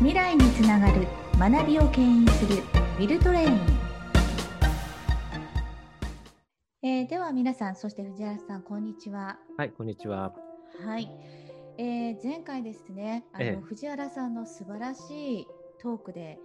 [0.00, 1.06] 未来につながる
[1.38, 2.62] 学びを牽引する
[2.98, 3.60] ウィルトレイン、
[6.82, 9.36] えー、では皆さんそして藤原さんこんにちは。
[9.58, 10.32] はいこんにちは。
[10.82, 11.10] はい、
[11.76, 15.46] えー、前回ですねあの、ええ、藤原さんの素晴らしい
[15.82, 16.38] トークで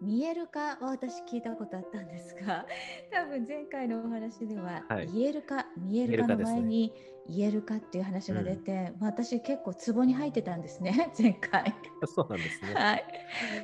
[0.00, 2.66] 見える化は私聞いたことあったんですが
[3.10, 6.92] 多分前回のお話では、はい、言えるか見えるかの前に
[7.28, 11.74] 言えるかっていう話が出て、うん、私結構ツボに入ってたんですね 前回。
[12.06, 13.04] そうなんですね、はい、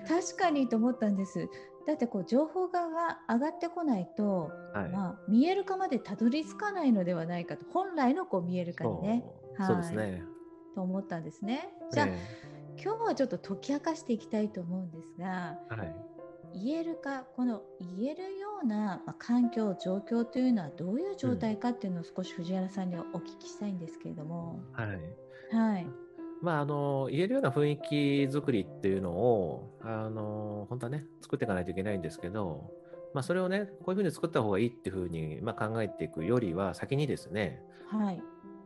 [0.06, 1.48] 確かにと思ったんです。
[1.86, 9.24] だってこう情報が上がってこないと、はい、まあ、見える化までたどり着かないのではないかと本来のこう見える化にね。
[9.58, 10.22] はい、そうですね。
[10.74, 11.70] と思ったんですね。
[11.90, 16.13] じゃあ、えー、今日はちょっと解き明かしていきたいと思うんですが、はい
[16.54, 24.60] 言えるかこの言えるような、まあ、環境状況というのはどういう状態かっていうのを少し藤原さんにお聞きしたいんですけれども。
[24.72, 24.88] はい、
[25.56, 25.86] はい
[26.42, 32.70] まあ、あの言えるような雰囲気作りっていうのをあの本当はね作っていかないといけないんですけど、
[33.14, 38.22] まあ、それをねこういうふうに作った方がいいっていうふうに、まあ、考えていくよりは先にですね、はい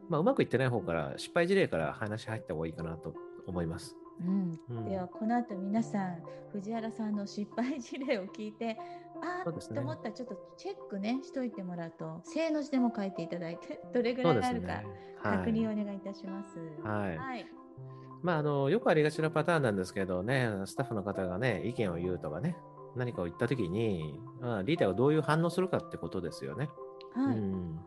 [0.09, 3.15] まあ、うまくいってない方から失敗事例から話入った方がいいかなと
[3.47, 3.97] 思います。
[4.21, 8.77] うん、ではこの後皆さん藤原さんの失敗事例を聞いて
[9.23, 10.09] ああ、ね、と思った。
[10.09, 14.83] らちょっとチェックねしといてもらうと正の字でも書いていただいて どれぐらいあるか
[15.23, 16.59] 確認をお願いいたします。
[16.83, 17.47] はい、はい。
[18.23, 22.57] まあ、あのよくありがちなパターンなんですけどね、スタッフの方がね、意見を言うとかね、
[22.97, 26.69] 何かを言ったときに、まあ、リーダーがどういう反応するかってことですよね。
[27.15, 27.81] はい、うん。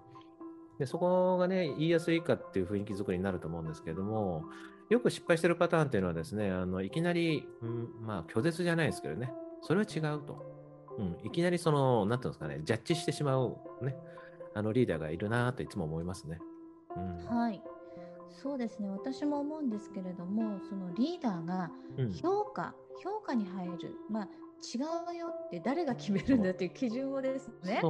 [0.79, 4.45] でそこがね、言いやすいかっていう雰囲気作りになると思うんですけども、
[4.91, 10.45] よく失敗してるパターンっていうのはですね、あのいきなり、うん、まあ拒絶じゃないですけどね、それは違うと。
[10.97, 13.95] うん、いきなりその、なんていうんですかね、ジャッジしてしまう、ね、
[14.53, 16.39] あのリーダーがいるなといつも思いますね。
[16.97, 17.63] うん、はい。
[18.31, 21.71] そうですね、私も思うんですけれども、そのリーダーが
[22.21, 24.27] 評価、うん、評価に入る、まあ、
[24.61, 24.79] 違
[25.15, 27.81] うよって誰が決めるんだっていう基準をですね、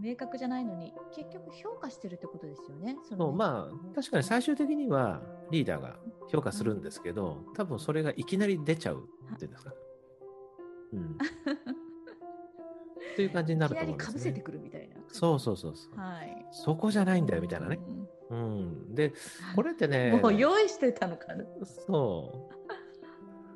[0.00, 2.96] 明確じゃないのに結局評価してるってことですよね。
[3.08, 5.96] そのまあ確かに最終的にはリーダーが
[6.28, 9.74] 評価するんですけど、多分それがいきなり出ちゃうっていうんですか。
[10.92, 11.18] うん。
[13.12, 14.12] っていう感じになると思うんです、ね。
[14.12, 14.96] かぶせてくるみたいな。
[15.08, 15.98] そうそうそうそう。
[15.98, 16.46] はい。
[16.50, 17.78] そこじゃないんだよみたいなね。
[17.86, 18.08] うん。
[18.32, 19.12] うん、で、
[19.54, 20.18] これってね。
[20.22, 21.44] もう用意してたのかな。
[21.86, 22.50] そ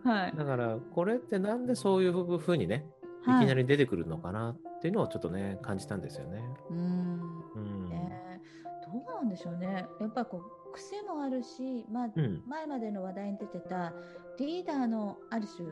[0.04, 0.06] う。
[0.06, 0.36] はい。
[0.36, 2.86] だからこれってなんでそういうふうにね、
[3.26, 6.42] いきなり出てくるのかなっていうのをちょっとね感じたんですよね。
[6.70, 7.20] うん、
[7.56, 8.40] うんね、
[8.86, 9.86] どうなんでしょうね。
[10.00, 13.92] やっぱこう癖もあるし、まあ、うん、前までの話題に出てた
[14.38, 15.68] リーダーのある種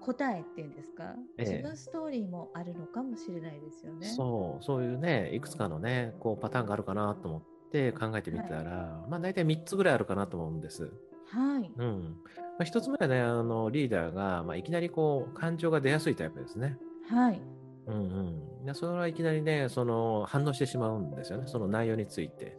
[0.00, 4.06] 答えっていうんですか、ええ、自分ストーリーもあるのかもしれないですよね。
[4.06, 10.90] そうそういうねいくつかのねこうパターンがあるかなと思って考えてみたら、はい、まあ大体3つぐらいあるかなと思うんです。
[11.30, 11.70] はい。
[11.76, 12.16] うん。
[12.58, 16.78] まあ、1つ目はね、あのリーダーが、まあ、いきなりこう感情が出やすいタイプですね。
[17.08, 17.40] はい。
[17.86, 18.74] うんうん。
[18.74, 22.56] それはいきなりね、その反応してしまうんですよね、その内容について。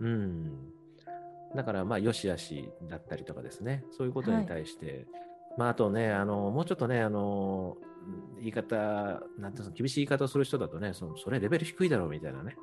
[0.00, 0.72] うん。
[1.54, 5.06] だから、まあ、よしあしだったりとかですね、そういうことに対して、はい、
[5.58, 7.76] まあ、あとね、あの、もうちょっとね、あの、
[8.38, 8.76] 言い方、
[9.38, 12.56] なんていうの、厳しい言い方をする人だとね、そのそれレベル低いだろうみたいなね。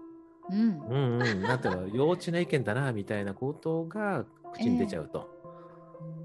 [0.51, 5.29] うん、うんうん、なんていうの、 幼稚な意見だな、みたいなことが口に出ちゃうと。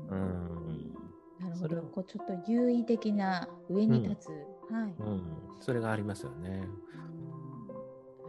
[0.09, 0.95] えー、うん。
[1.39, 5.23] なるほど、こうちょっと優位的な上に立つ、うんはい、うん、
[5.61, 6.67] それがありますよね。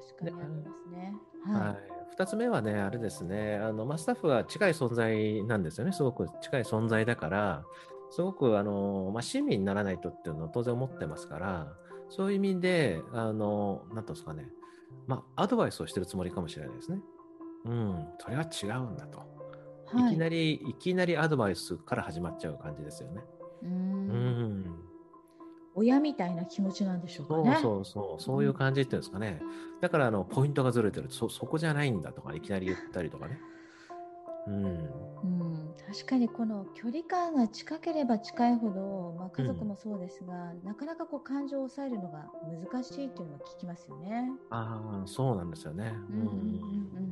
[0.01, 1.13] 確かにありますね。
[1.45, 7.63] はい、2つ目はね、あれですね、あのまあ、スタッフは近い存在なんですよね、すごく近い存在だから、
[8.11, 11.73] すごくあの、まあ、親身にならないとっていうのは当然思ってますから、
[12.09, 14.49] そういう意味で、あのなんていうんですかね、
[15.07, 16.99] まあ、アドバイスをしてるつもりかもしれないですね。
[17.65, 19.19] うん、それは違うんだと。
[19.93, 23.21] はい、いきなり、いきなりアドバイスから始まっちゃう感じですよね。
[23.63, 24.70] うん
[25.75, 27.59] 親みたいな気持ちなんでしょうかね。
[27.61, 29.41] そうそうそう、そういう感じっていうんですかね。
[29.79, 33.39] だからあのポイントがずれてるそ、そこじゃないんだとか、いきなり言ったりとかね。
[34.47, 42.25] うん、うん、確かにこの距離感が近ければ近いほど、まあ、家族もそうですが、うん、なかなかこう感情を抑えるのが
[42.71, 44.31] 難しいっていうのは聞きますよね。
[44.49, 45.93] ああそうなんですよね。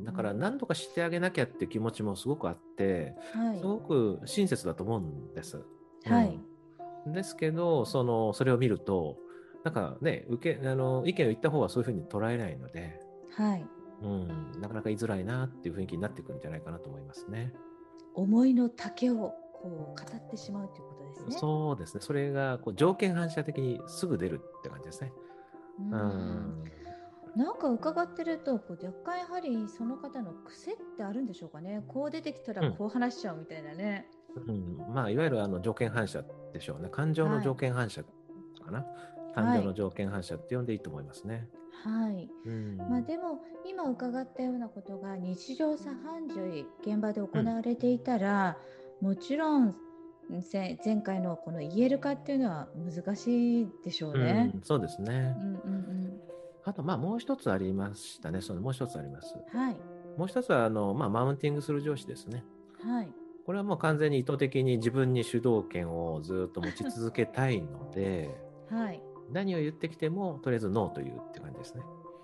[0.04, 5.64] だから何とかしてあげなきゃっていう気持ちもすごくあって、はい、すごく親切だと思うんです。
[6.04, 6.40] はい、
[7.06, 9.16] ですけど、そのそれを見ると、
[9.64, 13.00] なんかね、受けあの意見を言った方はそういうふうに捉えないので、
[13.32, 13.66] はい
[14.02, 17.52] うん、なかなか言いづらいなっていう雰囲気になってくるんじゃないかなと思いますね。
[18.14, 21.38] 思いの丈をこう語ってしまうということですね。
[21.38, 22.00] そうですね。
[22.00, 25.12] それがこう条件反射的にすぐ出るって感じですね。
[25.78, 26.64] うん、
[27.36, 31.82] なんか伺ってるとこう若干やはりその方の癖ってあるんでしょうかね。
[31.88, 34.08] こう出てきたらこう話しちゃうみたいなね。
[34.12, 36.88] ううん、まあいわゆるあの条件反射でしょうね。
[36.90, 38.08] 感情の条件反射か
[38.70, 38.78] な。
[38.78, 41.48] はい、感情の条件反射って呼んでいいと思いますね。
[41.84, 42.28] はい。
[42.44, 48.58] うん、まあでも今伺ったようなことが日常茶飯事現場で行われていたら、
[49.00, 49.74] うん、もちろん
[50.54, 54.52] 前回のこの言えるかっていうのは難しいでしょうね。
[54.54, 55.34] うん、そうですね。
[55.38, 56.20] うんうんうん。
[56.64, 58.40] あとまあもう一つありましたね。
[58.40, 59.34] そのもう一つあります。
[59.52, 59.76] はい。
[60.18, 62.44] もう一つはあのまあマウンティングする上司ですね。
[62.84, 63.12] はい。
[63.46, 68.30] これはもう完全に意図的に自分に主導権をずっと持ち続けたいので、
[68.70, 69.02] はい、
[69.32, 71.82] 何を言ってきてもとりあえずノーというって感じですね。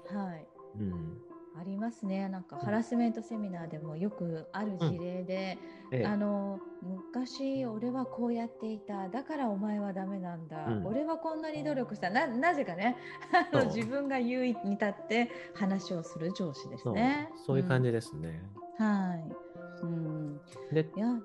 [0.09, 0.47] はい、
[0.79, 1.19] うん、
[1.59, 2.29] ありますね。
[2.29, 5.59] なんかハラスメントセミナーでもよくある事例で、
[5.91, 5.99] うん。
[5.99, 9.09] ええ、あの昔俺はこうやっていた。
[9.09, 12.11] だからお前はダメなんだ、うん、俺はこんなに努力した。
[12.11, 12.97] ななぜかね。
[13.75, 17.31] 自分が優位に立って話をする上司ですね。
[17.47, 17.59] そう。
[17.59, 18.43] いう感じですね、
[18.79, 19.46] はい
[19.83, 20.41] うん、
[20.73, 21.21] でいや、ね、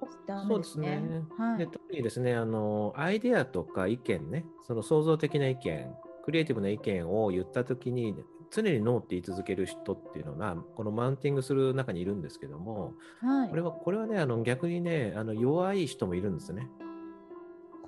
[0.47, 1.01] そうですね。
[1.37, 5.93] はい、で特にですねあの、アイデアとか意見ね、その創造的な意見、
[6.23, 8.15] クリエイティブな意見を言ったときに、
[8.51, 16.69] 常にノーって言い続ける人っていうのが、このマウンティングする中にいるんですけども、はい、これはこれはね、あの逆にねあの、弱い人もいるんですね。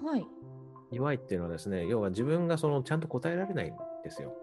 [0.03, 0.27] はい。
[0.91, 4.33] 弱いっていうのはですね、要は自分がそのちゃんと答えられないんですよ。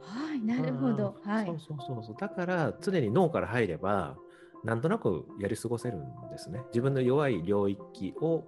[0.00, 1.16] はい、なるほど。
[1.22, 1.46] はい。
[1.46, 2.16] そうそうそうそう。
[2.18, 4.16] だから常に脳から入れば、
[4.64, 6.62] なんとなくやり過ごせるんですね。
[6.68, 8.44] 自分の弱い領域を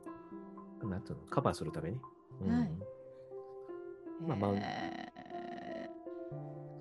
[0.83, 1.99] なんていうのカバーするために。
[2.43, 2.71] うん、はい。
[4.27, 4.53] まあまあ、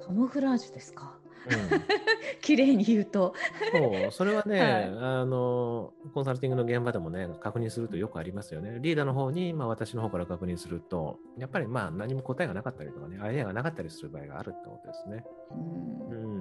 [0.06, 1.18] カモフラージュですか？
[1.48, 1.82] うん、
[2.42, 3.34] 綺麗に言うと
[3.72, 4.84] そうそれはね、はい、
[5.22, 15.26] あのコンサルティングの現場でもね確認するとよくありますよねリーダーの方に、まあ、私の方から確認するとやっぱりまあ何も答えがなかったりとかねアイデアがなかったりする場合があるってことですね。
[15.50, 16.41] うん、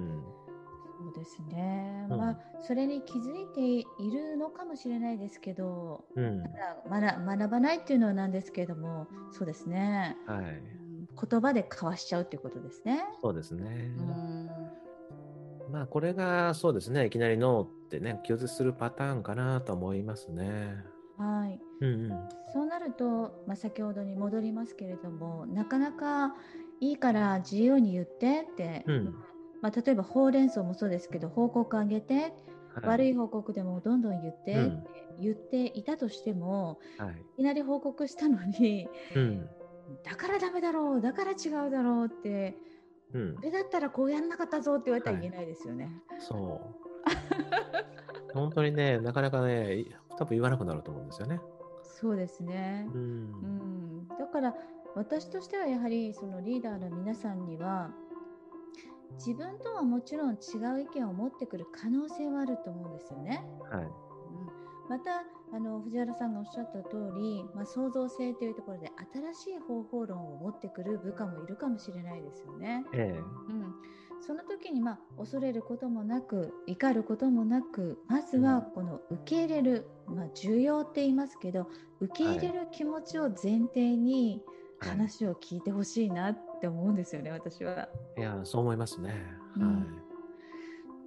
[1.13, 6.43] そうですね、うん、まあそれに気づいているのかもしれないですけど、うん、
[6.89, 10.61] まだ学ばないっていうのはなんですけれどもそうですね、はい、
[11.29, 13.03] 言葉で交わしちゃうっていうことですね。
[13.21, 13.91] そうですね、
[15.71, 17.05] まあこれがそうですね。
[17.05, 20.83] いきなりノーってね拒絶するパターンかなと思いますね。
[21.17, 26.33] はい、うんうん、そうなると、まあ、先ほどに戻りますけれどもなかなか
[26.79, 29.15] いいから自由に言ってって、うん、
[29.61, 32.31] まあ、例えばほうれん草もそうですけど報告あげて、はい、
[32.85, 34.83] 悪い報告でもどんどん言って、うん、
[35.19, 39.49] 言っていたとしても、はい、いきなり報告したのに、うん、
[40.03, 42.57] だからダメだろうだから違うだろうって、
[43.13, 45.91] うん、俺だったらこうやんなかったぞって言われたら言えないですよね。
[46.09, 46.81] はい、そう。
[48.33, 49.85] 本当にねなかなかね
[50.17, 51.41] 多分言わなくなると思うんですよね。
[51.83, 53.03] そうですね、うん、う
[54.05, 54.55] ん、だから
[54.95, 57.91] 私としてはやはりそのリーダーの皆さんには
[59.15, 60.35] 自分とはもちろん違
[60.75, 63.43] う意見を持ってくる可能性はあると思うんですよね。
[63.69, 63.89] はい、うん、
[64.89, 65.23] また
[65.53, 68.91] あの藤原さんがおっしゃった通り、まあ、創造性というところで
[69.33, 72.85] 新しい方法論を持ってくる部下もいるかもしれないですよね。
[72.93, 73.19] ええ、
[73.49, 73.75] うん、
[74.21, 81.67] その時に、まあ、恐れることもなく怒ることもなくまずはこの受け入れる、まあ、重要って言いますけど
[81.99, 84.41] 受け入れる気持ちを前提に
[84.79, 87.89] 話を聞いてほしいなってって思うんですよね私は。
[88.15, 89.15] いやそう思いますね。
[89.57, 89.85] うん、はい。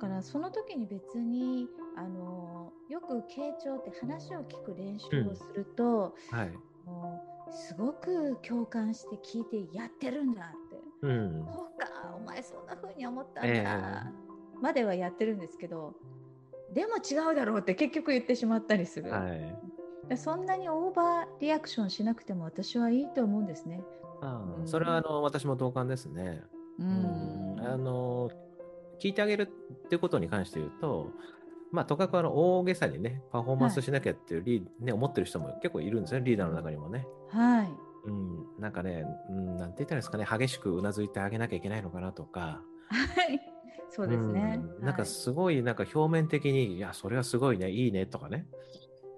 [0.00, 6.50] だからその時に別にあのよく傾聴って話を聞く練習をすると、うん、はい、
[6.84, 15.94] もうすごく共感して聞いてやってるんだって、うん、そうかお前そんな風に思ったんだ、えー、まではやってるんですけど
[16.74, 19.10] でも違うだろうって結局言ってしまったりする。
[19.12, 19.56] はい
[20.18, 23.82] そんなにオーバーリアクションしなくても私はいいと思うんですね。
[24.28, 26.42] あそれはあの私も同感ですね。
[26.78, 28.30] うん、あの
[29.00, 31.10] 聞いてあげるっていうことに関して言うと、
[31.72, 37.06] まあ、とかくあの大げさにね、パフォーマンスしなきゃっていうリ、はい、ね、思ってる人も結構いるんですね、リーダーの中にもね。
[37.30, 37.68] はい。
[38.06, 42.62] うん、なんかね、うん、なんて言ったらいいですかね、激しくうなずいてあげなきゃいけないのかなとか。
[42.88, 43.40] はい。
[43.90, 44.60] そうですね。
[44.78, 48.46] うん、なんかすごい、なんか表面的に、いや、それはすごいね、いいねとかね、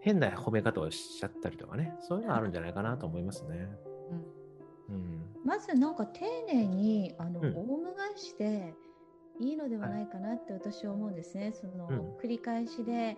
[0.00, 3.68] 変な褒め方をしちゃったりとかね、そういうのあるんじゃないかなと思いますね。
[5.46, 6.20] うん、まずなんか丁
[6.52, 8.74] 寧にあの、うん、オウム返しで
[9.40, 11.52] いいのではないかなって私は思うんですね。
[11.52, 11.88] その、
[12.22, 13.16] 繰り返しで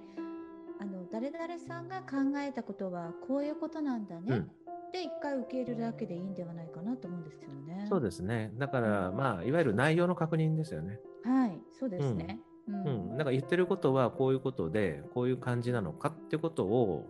[0.81, 4.47] あの誰々さんが考えたことはこういうことなんだね、
[4.93, 7.87] で一回受け入れるだけでいいんではないかなと思うんですよね。
[7.89, 8.53] そうですね。
[8.59, 11.01] だから、まあいわゆる内容の確認ですよね。
[11.25, 12.41] はい、そうですね。
[12.69, 17.07] うん、うん、なんか言ってることはこういうことでこういう感じなのかってことを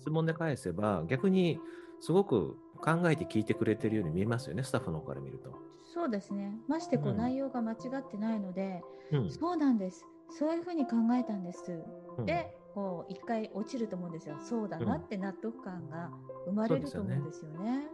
[0.00, 1.58] 質問で返せば逆に
[2.00, 5.54] すごく考えて聞いてくれてるように見えますよね、スタッフの方から見ると。
[5.92, 6.56] そうですね。
[6.68, 8.82] ましてこう、内容が間違ってないので、
[9.12, 10.06] うん、そうなんです。
[10.30, 11.82] そういうふうに考えたんです。
[12.18, 16.10] うん、で、こう一回落ちると思うんですよそうだなって納得感が
[16.46, 17.88] 生まれると思うんですよね。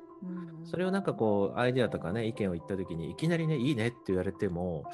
[0.64, 4.84] それをなんかこうアイデアとかね意見を言った時にいきなりねいいねって言われても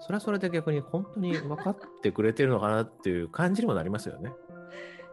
[0.00, 4.32] それはそれで逆に本当に分かってくれてるのかなっていう感じにもなりますよね。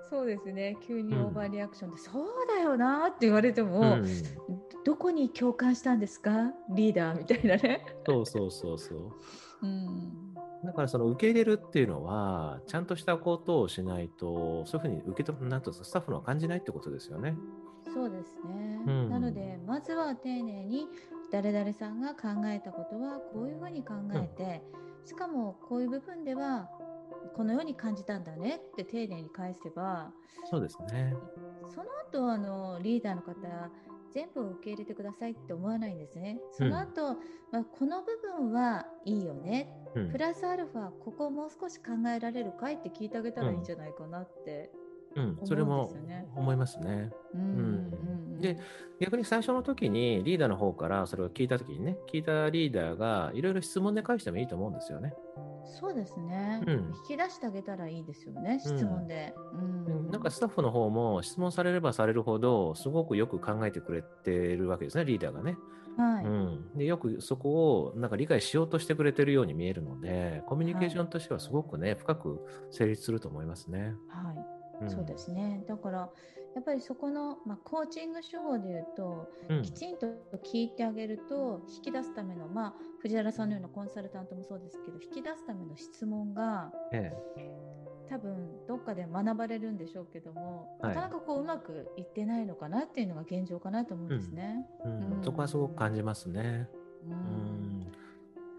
[0.10, 4.06] そうですね急にオーバーリアクションで、うん、そうだよなって言われても、うん、
[4.86, 6.54] どこに共感したんですか？
[6.70, 7.86] リーダーみたいなね。
[8.06, 9.12] そうそうそうそう。
[9.64, 10.34] うん
[10.66, 17.38] だからその受け入れるっていうのは、ちゃんとしたことをしないと、そういうふうに受け止め、なんとスタッフのは感じないってことですよね。
[17.94, 18.82] そうですね。
[18.88, 20.88] うん、なので、まずは丁寧に、
[21.32, 24.64] 誰々さんが考えたことはこういうふうに考えて、
[25.02, 26.70] うん、しかもこういう部分では
[27.36, 28.62] このように感じたんだね。
[28.72, 30.12] って丁寧に返せば
[30.50, 31.13] そうですね。
[31.69, 33.36] その後あのリーダーの方
[34.13, 36.39] 全部受け入れてくださいって思わないんですね。
[36.51, 37.17] その後、うん、
[37.51, 44.72] まあ、この部分はいいよね、うん、プラスアルファここもう少し考えられるかいって聞いてあげたらいいんじゃないかなって
[45.17, 45.91] うん、それも
[46.36, 47.10] 思いますね。
[47.34, 48.60] うん、で
[49.00, 55.13] 逆に最初の時にリーダーの方からそれを聞いた時にね聞いたリーダーがいろいろ質問で返してもいいと思うんですよね。
[55.79, 65.57] そうですね、うん、引き出してあげたらいいですよね質問で、うん、なんかスタッフの方も質問されればされるほどすごくよく考えてくれてるわけですねリーダーがね。
[65.97, 66.25] はい。
[66.25, 73.95] うん、でよくそこをなんか理解しようとしてくれてるように見えるのでコミュニケーションとしてはすごくね、はい、深く成立すると思いますね。
[74.07, 74.57] はい
[74.88, 75.63] そうですね。
[75.67, 76.10] だから
[76.55, 80.07] やっぱりそこの、まあ、コーチング手法でいうと、うん、きちんと
[80.43, 87.51] 聞いてあげると引き出すための、まあ、藤原さんのようなコンサルタントもそうですけど引き出すための質問が、ええ、
[88.10, 94.65] 多分どっかで学ばれるんでしょうけども、はい、なかなかこううまくいってないのかなっていうのが現状かなと思うんですね。
[94.84, 95.19] うん。
[95.24, 96.67] そこはすごく感じますね。
[97.05, 97.88] うん、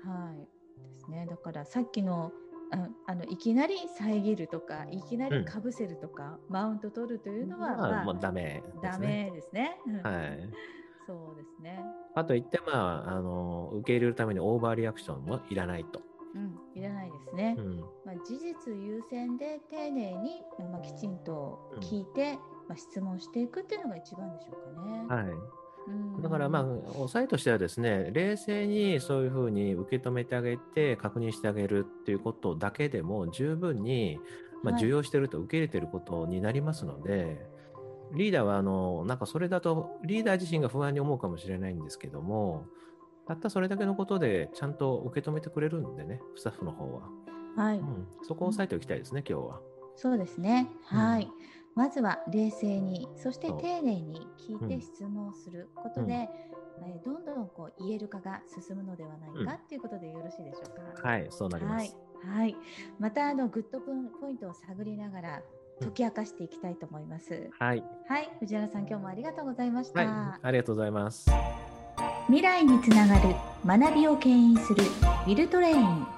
[0.09, 0.39] はい。
[0.39, 1.27] ですね。
[1.29, 2.33] だからさっきの
[2.71, 8.81] ああのいきなり遮るとかいきなりかぶせるとか、うん、マウント取るというのは、まあ、もうダメですね。
[8.83, 9.81] ダメですね。
[10.03, 10.51] はい。
[11.07, 11.81] そうですね。
[12.15, 16.03] あと言って、まあ、あの受け入れるためにオーバーリアクションもいらないと。
[16.35, 17.57] うん、いらないですね。
[17.59, 22.37] うん、まあ、事実優先で丁寧に、まあ、きちんと聞いて、うん、
[22.69, 25.07] まあ、質問していくっていうのが一番でしょうかね。
[25.09, 25.25] はい。
[26.23, 34.19] だからまあ抑えとしてはですね冷静にそういうふうに受け止めてあげて確認してあげるっていうことだけでも十分に
[34.63, 42.67] まあ受容してると受け入れてることになりますので、はい、リーダーはあのなんかそれだとリーダー自身が不安に思うかもしれないんですけども
[43.27, 47.03] たったそれだけのことでちゃんと受け止めてくれるんでねスタッフの方は、
[47.57, 47.79] はい。
[47.79, 49.61] うん、そこを押さえておきたいですね、今日は。
[49.97, 50.69] そうですね。
[50.85, 56.29] はい、うんまずは冷静にそして丁寧に聞いて質問することで、
[56.81, 60.63] うん、えどんどんこう言える化が進むのではないかということでよろしいでしょ
[60.97, 61.09] うか？
[61.09, 61.97] はい、そうなります。
[62.25, 62.57] はい、はい、
[62.99, 63.93] またあのグッドポ
[64.29, 65.43] イントを探りながら
[65.81, 67.35] 解き明かしていきたいと思います。
[67.35, 70.01] うん、はい、はい、藤原さん今日もありがとうございました。
[70.01, 71.31] はい、ありがとうございます。
[72.27, 73.35] 未来につながる
[73.65, 76.18] 学びを牽引するウィルトレイン。